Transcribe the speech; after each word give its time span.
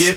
like 0.00 0.16